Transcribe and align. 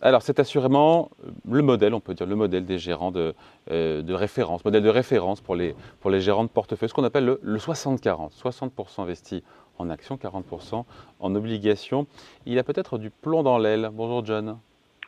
Alors, 0.00 0.22
c'est 0.22 0.38
assurément 0.38 1.10
le 1.48 1.62
modèle, 1.62 1.92
on 1.92 2.00
peut 2.00 2.14
dire, 2.14 2.26
le 2.26 2.36
modèle 2.36 2.64
des 2.64 2.78
gérants 2.78 3.10
de, 3.10 3.34
de 3.68 4.12
référence, 4.14 4.64
modèle 4.64 4.82
de 4.82 4.88
référence 4.88 5.40
pour 5.40 5.56
les, 5.56 5.74
pour 6.00 6.10
les 6.10 6.20
gérants 6.20 6.44
de 6.44 6.48
portefeuille, 6.48 6.88
ce 6.88 6.94
qu'on 6.94 7.04
appelle 7.04 7.24
le, 7.24 7.40
le 7.42 7.58
60-40. 7.58 8.32
60%, 8.32 9.02
investis 9.02 9.42
en 9.78 9.90
actions, 9.90 10.16
40% 10.16 10.84
en 11.20 11.34
obligations. 11.34 12.06
Il 12.46 12.58
a 12.58 12.64
peut-être 12.64 12.98
du 12.98 13.10
plomb 13.10 13.42
dans 13.42 13.58
l'aile. 13.58 13.90
Bonjour 13.92 14.24
John. 14.24 14.58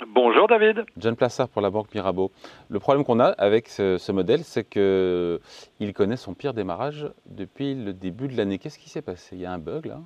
Bonjour 0.08 0.48
David. 0.48 0.84
John 0.96 1.14
Plassard 1.14 1.48
pour 1.48 1.60
la 1.60 1.68
Banque 1.68 1.94
Mirabeau. 1.94 2.30
Le 2.70 2.78
problème 2.80 3.04
qu'on 3.04 3.20
a 3.20 3.26
avec 3.26 3.68
ce, 3.68 4.12
modèle, 4.12 4.44
c'est 4.44 4.64
qu'il 4.64 5.92
connaît 5.92 6.16
son 6.16 6.34
pire 6.34 6.54
démarrage 6.54 7.10
depuis 7.26 7.74
le 7.74 7.92
début 7.92 8.28
de 8.28 8.36
l'année. 8.36 8.58
Qu'est-ce 8.58 8.78
qui 8.78 8.88
s'est 8.88 9.02
passé? 9.02 9.36
Il 9.36 9.42
y 9.42 9.46
a 9.46 9.52
un 9.52 9.58
bug 9.58 9.86
là? 9.86 10.00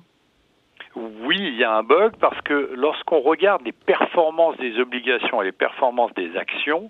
Oui, 0.95 1.37
il 1.39 1.55
y 1.55 1.63
a 1.63 1.73
un 1.73 1.83
bug 1.83 2.13
parce 2.19 2.39
que 2.41 2.71
lorsqu'on 2.75 3.19
regarde 3.19 3.63
les 3.65 3.73
performances 3.73 4.57
des 4.57 4.79
obligations 4.79 5.41
et 5.41 5.45
les 5.45 5.51
performances 5.51 6.13
des 6.13 6.35
actions, 6.37 6.89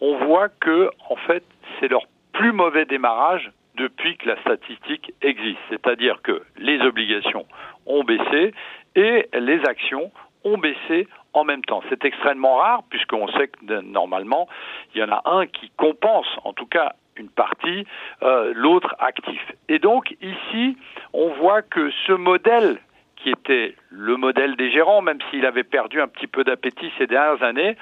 on 0.00 0.16
voit 0.26 0.48
que 0.48 0.90
en 1.08 1.16
fait, 1.16 1.44
c'est 1.78 1.88
leur 1.88 2.02
plus 2.32 2.52
mauvais 2.52 2.84
démarrage 2.84 3.52
depuis 3.76 4.16
que 4.16 4.28
la 4.28 4.40
statistique 4.40 5.12
existe. 5.22 5.60
C'est-à-dire 5.68 6.20
que 6.22 6.42
les 6.56 6.80
obligations 6.80 7.46
ont 7.86 8.04
baissé 8.04 8.52
et 8.96 9.28
les 9.32 9.64
actions 9.66 10.10
ont 10.44 10.58
baissé 10.58 11.08
en 11.32 11.44
même 11.44 11.64
temps. 11.64 11.82
C'est 11.88 12.04
extrêmement 12.04 12.56
rare 12.56 12.82
puisqu'on 12.90 13.28
sait 13.28 13.48
que 13.48 13.80
normalement, 13.80 14.48
il 14.94 15.00
y 15.00 15.04
en 15.04 15.10
a 15.10 15.22
un 15.24 15.46
qui 15.46 15.70
compense, 15.76 16.26
en 16.44 16.52
tout 16.52 16.66
cas 16.66 16.94
une 17.16 17.28
partie, 17.28 17.86
euh, 18.24 18.52
l'autre 18.56 18.96
actif. 18.98 19.40
Et 19.68 19.78
donc 19.78 20.16
ici, 20.20 20.76
on 21.12 21.28
voit 21.34 21.62
que 21.62 21.90
ce 22.06 22.12
modèle 22.12 22.78
qui 23.24 23.30
était 23.30 23.74
le 23.88 24.18
modèle 24.18 24.54
des 24.56 24.70
gérants, 24.70 25.00
même 25.00 25.18
s'il 25.30 25.46
avait 25.46 25.64
perdu 25.64 26.00
un 26.00 26.08
petit 26.08 26.26
peu 26.26 26.44
d'appétit 26.44 26.92
ces 26.98 27.06
dernières 27.06 27.42
années, 27.42 27.76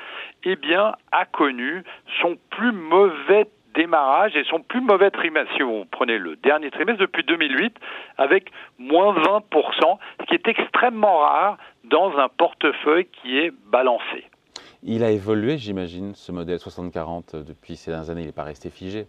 eh 0.45 0.55
bien, 0.55 0.93
a 1.11 1.25
connu 1.25 1.83
son 2.21 2.39
plus 2.51 2.71
mauvais 2.71 3.49
démarrage 3.75 4.37
et 4.37 4.45
son 4.45 4.61
plus 4.61 4.81
mauvais 4.81 5.11
trimestre, 5.11 5.53
si 5.57 5.63
vous 5.63 5.85
prenez 5.91 6.19
le 6.19 6.37
dernier 6.37 6.71
trimestre 6.71 7.01
depuis 7.01 7.25
2008, 7.25 7.75
avec 8.19 8.53
moins 8.79 9.15
20%, 9.15 9.99
ce 10.21 10.27
qui 10.27 10.35
est 10.35 10.47
extrêmement 10.47 11.19
rare 11.19 11.59
dans 11.85 12.17
un 12.19 12.29
portefeuille 12.29 13.07
qui 13.07 13.39
est 13.39 13.53
balancé. 13.67 14.25
Il 14.85 15.03
a 15.03 15.11
évolué, 15.11 15.59
j'imagine, 15.59 16.15
ce 16.15 16.31
modèle 16.31 16.59
60-40 16.59 17.45
depuis 17.45 17.77
ces 17.77 17.91
dernières 17.91 18.11
années, 18.11 18.23
il 18.23 18.27
n'est 18.27 18.33
pas 18.33 18.45
resté 18.45 18.71
figé 18.71 19.07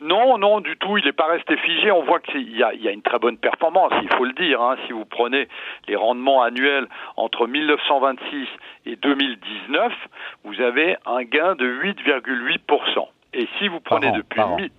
non, 0.00 0.38
non, 0.38 0.60
du 0.60 0.76
tout. 0.76 0.98
Il 0.98 1.04
n'est 1.04 1.12
pas 1.12 1.26
resté 1.26 1.56
figé. 1.56 1.90
On 1.90 2.02
voit 2.02 2.20
qu'il 2.20 2.48
y, 2.48 2.58
y, 2.58 2.88
a 2.88 2.90
une 2.90 3.02
très 3.02 3.18
bonne 3.18 3.38
performance, 3.38 3.92
il 4.02 4.12
faut 4.14 4.24
le 4.24 4.32
dire. 4.32 4.60
Hein. 4.60 4.76
Si 4.86 4.92
vous 4.92 5.04
prenez 5.04 5.48
les 5.88 5.96
rendements 5.96 6.42
annuels 6.42 6.86
entre 7.16 7.46
1926 7.46 8.48
et 8.86 8.96
2019, 8.96 9.92
vous 10.44 10.60
avez 10.60 10.96
un 11.06 11.22
gain 11.22 11.54
de 11.54 11.66
8,8%. 11.66 13.08
Et 13.32 13.48
si 13.58 13.68
vous 13.68 13.80
prenez 13.80 14.10
depuis 14.12 14.70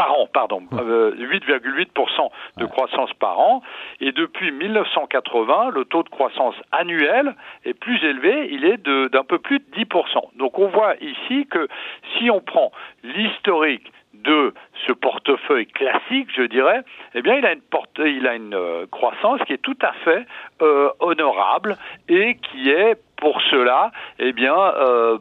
par 0.00 0.18
an. 0.18 0.26
pardon, 0.32 0.62
8,8% 0.72 2.24
euh, 2.24 2.28
de 2.56 2.64
croissance 2.64 3.12
par 3.14 3.38
an. 3.38 3.62
Et 4.00 4.12
depuis 4.12 4.50
1980, 4.50 5.72
le 5.74 5.84
taux 5.84 6.02
de 6.02 6.08
croissance 6.08 6.54
annuel 6.72 7.34
est 7.66 7.74
plus 7.74 8.02
élevé, 8.02 8.48
il 8.50 8.64
est 8.64 8.78
d'un 8.78 9.24
peu 9.24 9.38
plus 9.38 9.58
de 9.58 9.64
10%. 9.76 10.36
Donc 10.36 10.58
on 10.58 10.68
voit 10.68 10.94
ici 11.02 11.46
que 11.50 11.68
si 12.16 12.30
on 12.30 12.40
prend 12.40 12.72
l'historique 13.04 13.92
de 14.14 14.54
ce 14.86 14.92
portefeuille 14.92 15.66
classique, 15.66 16.28
je 16.34 16.42
dirais, 16.42 16.82
eh 17.14 17.22
bien, 17.22 17.36
il 17.36 17.46
a 17.46 17.52
une, 17.52 17.60
porte, 17.60 17.90
il 17.98 18.26
a 18.26 18.34
une 18.34 18.54
euh, 18.54 18.86
croissance 18.90 19.40
qui 19.46 19.52
est 19.52 19.62
tout 19.62 19.78
à 19.82 19.92
fait 20.04 20.26
euh, 20.62 20.88
honorable 20.98 21.76
et 22.08 22.36
qui 22.36 22.70
est 22.70 22.96
pour 23.16 23.40
cela, 23.50 23.92
eh 24.18 24.32
bien, 24.32 24.56
euh, 24.56 25.18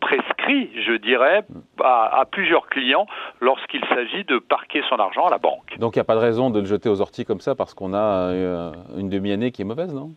prescrit, 0.00 0.70
je 0.86 0.94
dirais, 0.94 1.42
à, 1.84 2.24
plusieurs 2.30 2.66
clients 2.68 3.06
lorsqu'il 3.40 3.84
s'agit 3.86 4.24
de 4.24 4.38
parquer 4.38 4.82
son 4.88 4.96
argent 4.96 5.26
à 5.26 5.30
la 5.30 5.38
banque. 5.38 5.78
Donc 5.78 5.96
il 5.96 5.98
n'y 5.98 6.02
a 6.02 6.04
pas 6.04 6.14
de 6.14 6.20
raison 6.20 6.50
de 6.50 6.60
le 6.60 6.66
jeter 6.66 6.88
aux 6.88 7.00
orties 7.00 7.24
comme 7.24 7.40
ça 7.40 7.54
parce 7.54 7.74
qu'on 7.74 7.94
a 7.94 8.30
euh, 8.30 8.72
une 8.96 9.08
demi-année 9.08 9.50
qui 9.50 9.62
est 9.62 9.64
mauvaise, 9.64 9.92
non? 9.92 10.12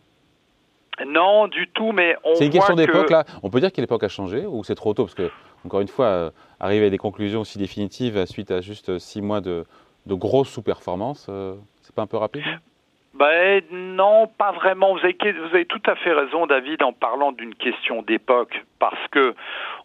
Non, 1.06 1.48
du 1.48 1.68
tout, 1.68 1.92
mais 1.92 2.16
on. 2.22 2.34
C'est 2.34 2.44
une 2.44 2.52
question 2.52 2.74
d'époque, 2.74 3.10
là. 3.10 3.24
On 3.42 3.50
peut 3.50 3.60
dire 3.60 3.72
que 3.72 3.80
l'époque 3.80 4.04
a 4.04 4.08
changé 4.08 4.44
ou 4.46 4.62
c'est 4.62 4.74
trop 4.74 4.92
tôt 4.92 5.04
Parce 5.04 5.14
que, 5.14 5.30
encore 5.64 5.80
une 5.80 5.88
fois, 5.88 6.32
arriver 6.60 6.86
à 6.86 6.90
des 6.90 6.98
conclusions 6.98 7.40
aussi 7.40 7.58
définitives 7.58 8.24
suite 8.26 8.50
à 8.50 8.60
juste 8.60 8.98
six 8.98 9.22
mois 9.22 9.40
de, 9.40 9.64
de 10.06 10.14
grosses 10.14 10.50
sous-performances, 10.50 11.30
c'est 11.80 11.94
pas 11.94 12.02
un 12.02 12.06
peu 12.06 12.18
rapide? 12.18 12.44
Ben 13.22 13.62
non, 13.70 14.26
pas 14.26 14.50
vraiment. 14.50 14.94
Vous 14.96 15.04
avez, 15.04 15.64
tout 15.66 15.82
à 15.86 15.94
fait 15.94 16.12
raison, 16.12 16.48
David, 16.48 16.82
en 16.82 16.92
parlant 16.92 17.30
d'une 17.30 17.54
question 17.54 18.02
d'époque, 18.02 18.64
parce 18.80 19.06
que 19.12 19.36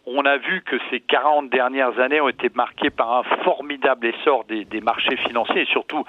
on 0.06 0.24
a 0.24 0.38
vu 0.38 0.62
que 0.62 0.76
ces 0.90 0.98
40 0.98 1.48
dernières 1.48 2.00
années 2.00 2.20
ont 2.20 2.28
été 2.28 2.50
marquées 2.56 2.90
par 2.90 3.12
un 3.12 3.22
formidable 3.44 4.08
essor 4.08 4.44
des, 4.46 4.64
des 4.64 4.80
marchés 4.80 5.16
financiers 5.18 5.62
et 5.62 5.66
surtout 5.66 6.04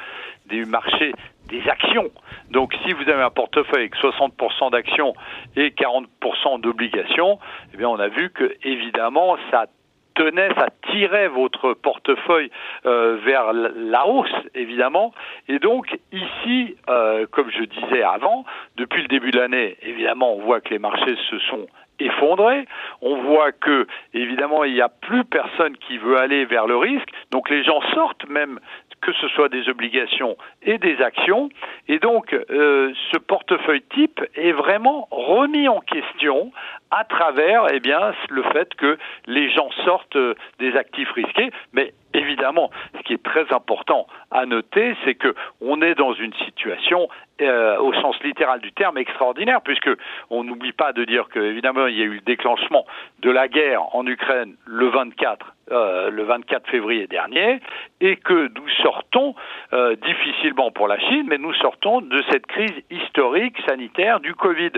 des 0.48 0.66
marchés 0.66 1.14
des 1.50 1.62
actions. 1.70 2.10
Donc 2.50 2.74
si 2.84 2.94
vous 2.94 3.08
avez 3.08 3.22
un 3.22 3.30
portefeuille 3.30 3.92
avec 3.92 3.96
60% 3.98 4.72
d'actions 4.72 5.14
et 5.56 5.70
40% 5.70 6.62
d'obligations, 6.62 7.38
eh 7.76 7.78
bien 7.78 7.90
on 7.90 8.00
a 8.00 8.08
vu 8.08 8.32
que 8.32 8.56
évidemment 8.64 9.38
ça 9.52 9.68
tenait, 10.16 10.50
ça 10.56 10.68
tirait 10.92 11.28
votre 11.28 11.74
portefeuille 11.74 12.52
euh, 12.86 13.18
vers 13.24 13.54
la 13.54 14.08
hausse, 14.08 14.34
évidemment. 14.56 15.14
Et 15.48 15.60
donc 15.60 15.98
ici, 16.12 16.76
euh, 16.90 17.26
comme 17.32 17.50
je 17.52 17.64
disais 17.64 18.04
avant, 18.04 18.46
depuis 18.78 19.02
le 19.02 19.08
début 19.08 19.32
de 19.32 19.40
l'année, 19.40 19.78
évidemment, 19.82 20.34
on 20.34 20.42
voit 20.42 20.62
que 20.62 20.70
les 20.70 20.80
marchés 20.80 21.16
se 21.30 21.40
sont 21.40 21.68
effondrés. 22.00 22.66
On 23.02 23.22
voit 23.24 23.52
que, 23.52 23.88
évidemment, 24.14 24.64
il 24.64 24.74
n'y 24.74 24.82
a 24.82 24.90
plus 24.90 25.26
personne 25.26 25.76
qui 25.78 25.98
veut 25.98 26.18
aller 26.18 26.46
vers 26.46 26.68
le 26.68 26.78
risque. 26.78 27.10
Donc 27.32 27.50
les 27.50 27.64
gens 27.64 27.82
sortent 27.94 28.28
même 28.30 28.60
que 29.02 29.14
ce 29.14 29.28
soit 29.30 29.50
des 29.50 29.70
obligations 29.70 30.36
et 30.62 30.78
des 30.78 31.02
actions. 31.02 31.50
Et 31.88 32.00
donc, 32.00 32.34
euh, 32.34 32.92
ce 33.12 33.18
portefeuille 33.18 33.84
type 33.94 34.22
est 34.36 34.52
vraiment 34.52 35.08
remis 35.12 35.68
en 35.68 35.80
question 35.80 36.52
à 36.92 37.04
travers 37.06 37.68
eh 37.72 37.80
bien, 37.80 38.14
le 38.30 38.44
fait 38.44 38.74
que 38.76 38.98
les 39.28 39.50
gens 39.52 39.70
sortent 39.86 40.18
des 40.60 40.76
actifs 40.80 41.12
risqués. 41.12 41.52
Mais 41.74 41.94
évidemment, 42.14 42.72
qui 43.10 43.16
est 43.16 43.24
très 43.24 43.52
important 43.52 44.06
à 44.30 44.46
noter, 44.46 44.96
c'est 45.04 45.16
que 45.16 45.34
on 45.62 45.82
est 45.82 45.96
dans 45.96 46.14
une 46.14 46.34
situation 46.46 47.10
euh, 47.42 47.76
au 47.80 47.92
sens 47.94 48.22
littéral 48.24 48.62
du 48.62 48.72
terme 48.72 49.00
extraordinaire, 49.00 49.62
puisque 49.62 49.90
on 50.30 50.44
n'oublie 50.44 50.74
pas 50.74 50.94
de 50.94 51.04
dire 51.06 51.28
que 51.30 51.40
évidemment 51.40 51.88
il 51.88 51.98
y 51.98 52.02
a 52.04 52.06
eu 52.06 52.16
le 52.16 52.22
déclenchement 52.22 52.86
de 53.22 53.32
la 53.32 53.48
guerre 53.48 53.96
en 53.96 54.06
Ukraine 54.06 54.54
le 54.66 54.90
24 54.90 55.56
euh, 55.72 56.10
le 56.10 56.24
24 56.24 56.68
février 56.68 57.06
dernier, 57.06 57.60
et 58.02 58.16
que 58.16 58.50
nous 58.56 58.68
sortons 58.82 59.36
euh, 59.72 59.96
difficilement 59.98 60.72
pour 60.72 60.88
la 60.88 60.98
Chine, 60.98 61.28
mais 61.28 61.38
nous 61.38 61.54
sortons 61.54 62.02
de 62.02 62.24
cette 62.32 62.48
crise 62.48 62.74
historique 62.90 63.56
sanitaire 63.68 64.20
du 64.20 64.34
Covid. 64.34 64.72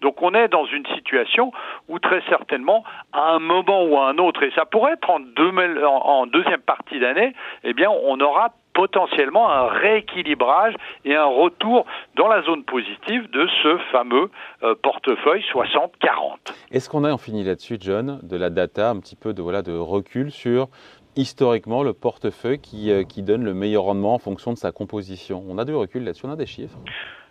Donc 0.00 0.22
on 0.22 0.32
est 0.32 0.48
dans 0.48 0.64
une 0.64 0.86
situation 0.86 1.52
où 1.88 1.98
très 1.98 2.22
certainement, 2.30 2.82
à 3.12 3.32
un 3.32 3.40
moment 3.40 3.84
ou 3.84 3.98
à 3.98 4.08
un 4.08 4.16
autre, 4.16 4.42
et 4.42 4.50
ça 4.52 4.64
pourrait 4.64 4.92
être 4.94 5.10
en, 5.10 6.26
deuxième 6.26 6.62
partie 6.62 6.98
d'année, 6.98 7.34
eh 7.64 7.74
on 7.86 8.18
aura 8.20 8.54
potentiellement 8.78 9.50
un 9.50 9.66
rééquilibrage 9.66 10.74
et 11.04 11.16
un 11.16 11.26
retour 11.26 11.84
dans 12.16 12.28
la 12.28 12.42
zone 12.42 12.62
positive 12.62 13.28
de 13.30 13.48
ce 13.62 13.76
fameux 13.90 14.30
euh, 14.62 14.76
portefeuille 14.80 15.42
60-40. 15.52 16.54
Est-ce 16.70 16.88
qu'on 16.88 17.02
a 17.02 17.18
fini 17.18 17.42
là-dessus, 17.42 17.78
John, 17.80 18.20
de 18.22 18.36
la 18.36 18.50
data, 18.50 18.90
un 18.90 19.00
petit 19.00 19.16
peu 19.16 19.34
de, 19.34 19.42
voilà, 19.42 19.62
de 19.62 19.76
recul 19.76 20.30
sur 20.30 20.68
historiquement 21.16 21.82
le 21.82 21.92
portefeuille 21.92 22.60
qui, 22.60 22.92
euh, 22.92 23.02
qui 23.02 23.22
donne 23.22 23.42
le 23.42 23.52
meilleur 23.52 23.82
rendement 23.82 24.14
en 24.14 24.18
fonction 24.18 24.52
de 24.52 24.58
sa 24.58 24.70
composition? 24.70 25.44
On 25.48 25.58
a 25.58 25.64
du 25.64 25.74
recul 25.74 26.04
là-dessus, 26.04 26.26
on 26.26 26.30
a 26.30 26.36
des 26.36 26.46
chiffres 26.46 26.78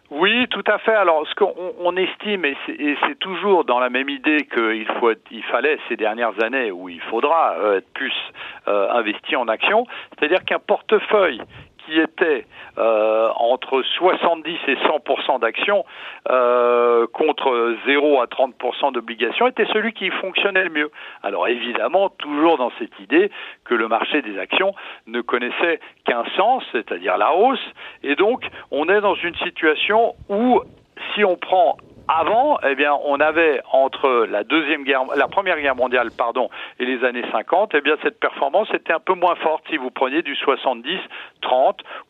oui, 0.10 0.48
tout 0.48 0.64
à 0.68 0.78
fait. 0.78 0.94
Alors, 0.94 1.28
ce 1.28 1.36
qu'on 1.36 1.54
on 1.80 1.98
estime, 1.98 2.46
et 2.46 2.56
c'est 2.68 3.20
toujours 3.20 3.66
dans 3.66 3.80
la 3.80 3.90
même 3.90 4.08
idée 4.08 4.46
qu'il 4.46 4.88
faut 5.00 5.12
il 5.32 5.44
fallait 5.44 5.78
ces 5.90 5.98
dernières 5.98 6.42
années, 6.42 6.72
où 6.72 6.88
il 6.88 7.02
faudra 7.02 7.56
euh, 7.60 7.78
être 7.80 7.90
plus 7.94 8.14
euh, 8.68 8.90
investi 8.92 9.36
en 9.36 9.50
actions, 9.50 9.86
c'est-à-dire 10.18 10.46
qu'un 10.46 10.60
portefeuille 10.60 11.42
qui 11.88 12.00
était 12.00 12.46
euh, 12.78 13.30
entre 13.36 13.82
70 13.82 14.58
et 14.68 14.76
100% 14.76 15.40
d'actions 15.40 15.86
euh, 16.30 17.08
contre 17.08 17.76
0 17.86 18.22
à 18.22 18.26
30% 18.26 18.94
d'obligations 18.94 19.48
était 19.48 19.66
celui 19.74 19.94
qui 19.94 20.10
fonctionnait 20.10 20.66
le 20.66 20.70
mieux. 20.70 20.92
Alors 21.24 21.48
évidemment, 21.48 22.10
toujours 22.10 22.58
dans 22.58 22.72
cette 22.78 23.00
idée 23.00 23.32
que 23.64 23.74
le 23.74 23.88
marché 23.88 24.22
des 24.22 24.38
actions 24.38 24.74
ne 25.08 25.22
connaissait 25.22 25.80
qu'un 26.06 26.26
sens, 26.36 26.64
c'est-à-dire 26.72 27.18
la 27.18 27.34
hausse, 27.34 27.66
et 28.04 28.16
donc 28.16 28.46
on 28.72 28.88
est 28.90 29.02
dans 29.02 29.16
une 29.16 29.36
situation 29.38 30.16
où 30.30 30.62
si 31.16 31.24
on 31.24 31.38
prend 31.38 31.78
avant, 32.08 32.60
eh 32.68 32.76
bien, 32.76 32.94
on 33.06 33.20
avait 33.20 33.62
entre 33.72 34.26
la 34.30 34.44
deuxième 34.44 34.84
guerre, 34.84 35.04
la 35.16 35.28
première 35.28 35.60
guerre 35.60 35.76
mondiale, 35.76 36.10
pardon, 36.18 36.50
et 36.80 36.86
les 36.86 37.04
années 37.04 37.26
50, 37.32 37.74
eh 37.76 37.82
bien, 37.82 37.98
cette 38.02 38.20
performance 38.20 38.70
était 38.74 38.94
un 38.94 39.00
peu 39.00 39.14
moins 39.14 39.36
forte 39.36 39.64
si 39.70 39.78
vous 39.78 39.92
preniez 39.92 40.22
du 40.22 40.34
70-30 40.34 41.00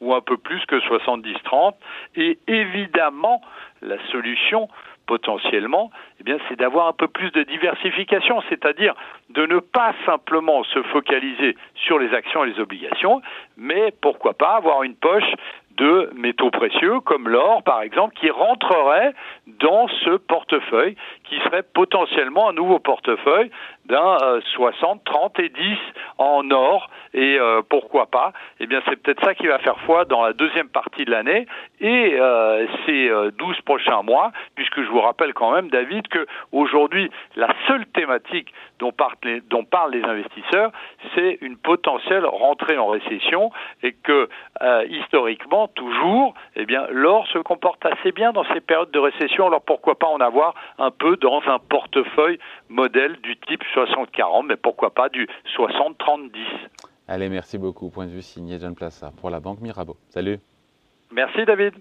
ou 0.01 0.13
un 0.13 0.21
peu 0.21 0.37
plus 0.37 0.63
que 0.65 0.75
70-30. 0.75 1.73
Et 2.15 2.37
évidemment, 2.47 3.41
la 3.81 3.97
solution 4.11 4.69
potentiellement, 5.07 5.89
eh 6.19 6.23
bien, 6.23 6.37
c'est 6.47 6.57
d'avoir 6.57 6.87
un 6.87 6.93
peu 6.93 7.07
plus 7.07 7.31
de 7.31 7.43
diversification, 7.43 8.43
c'est-à-dire 8.49 8.93
de 9.29 9.45
ne 9.45 9.59
pas 9.59 9.93
simplement 10.05 10.63
se 10.65 10.83
focaliser 10.83 11.55
sur 11.75 11.97
les 11.97 12.13
actions 12.13 12.43
et 12.43 12.49
les 12.51 12.59
obligations, 12.59 13.21
mais 13.55 13.93
pourquoi 14.01 14.33
pas 14.33 14.55
avoir 14.57 14.83
une 14.83 14.95
poche 14.95 15.31
de 15.77 16.09
métaux 16.15 16.51
précieux 16.51 16.99
comme 17.01 17.29
l'or 17.29 17.63
par 17.63 17.81
exemple 17.81 18.15
qui 18.15 18.29
rentrerait 18.29 19.13
dans 19.47 19.87
ce 20.03 20.17
portefeuille 20.17 20.95
qui 21.23 21.37
serait 21.39 21.63
potentiellement 21.63 22.49
un 22.49 22.53
nouveau 22.53 22.79
portefeuille 22.79 23.51
60, 23.89 25.01
euh, 25.07 25.11
30 25.11 25.39
et 25.39 25.49
10 25.49 25.77
en 26.17 26.49
or. 26.51 26.89
Et 27.13 27.37
euh, 27.39 27.61
pourquoi 27.67 28.07
pas? 28.07 28.33
Eh 28.59 28.67
bien 28.67 28.81
c'est 28.87 28.95
peut-être 28.97 29.23
ça 29.23 29.33
qui 29.33 29.47
va 29.47 29.59
faire 29.59 29.79
foi 29.81 30.05
dans 30.05 30.23
la 30.23 30.33
deuxième 30.33 30.69
partie 30.69 31.05
de 31.05 31.11
l'année. 31.11 31.47
Et 31.79 32.15
euh, 32.19 32.65
ces 32.85 33.09
12 33.37 33.61
prochains 33.61 34.01
mois 34.01 34.31
puisque 34.55 34.81
je 34.81 34.89
vous 34.89 35.01
rappelle 35.01 35.33
quand 35.33 35.51
même 35.51 35.69
David 35.69 36.07
que 36.07 36.25
aujourd'hui 36.51 37.09
la 37.35 37.47
seule 37.67 37.85
thématique 37.87 38.53
dont 38.79 38.93
dont 39.49 39.63
parlent 39.63 39.91
les 39.91 40.03
investisseurs 40.03 40.71
c'est 41.15 41.37
une 41.41 41.57
potentielle 41.57 42.25
rentrée 42.25 42.77
en 42.77 42.87
récession 42.87 43.51
et 43.83 43.93
que 43.93 44.29
historiquement 44.89 45.67
toujours 45.69 46.33
eh 46.55 46.65
bien 46.65 46.87
l'or 46.89 47.27
se 47.27 47.39
comporte 47.39 47.85
assez 47.85 48.11
bien 48.11 48.31
dans 48.31 48.43
ces 48.53 48.61
périodes 48.61 48.91
de 48.91 48.99
récession. 48.99 49.47
Alors 49.47 49.61
pourquoi 49.61 49.95
pas 49.95 50.07
en 50.07 50.19
avoir 50.19 50.53
un 50.77 50.91
peu 50.91 51.17
dans 51.17 51.41
un 51.47 51.59
portefeuille 51.59 52.39
modèle 52.69 53.17
du 53.21 53.37
type 53.37 53.63
60-40, 53.77 54.47
mais 54.47 54.55
pourquoi 54.55 54.93
pas 54.93 55.09
du 55.09 55.27
60-30-10. 55.55 56.29
Allez, 57.07 57.29
merci 57.29 57.57
beaucoup. 57.57 57.89
Point 57.89 58.05
de 58.05 58.11
vue 58.11 58.21
signé 58.21 58.59
John 58.59 58.75
Plaza 58.75 59.11
pour 59.21 59.29
la 59.29 59.39
Banque 59.39 59.61
Mirabeau. 59.61 59.97
Salut. 60.09 60.39
Merci 61.11 61.45
David. 61.45 61.73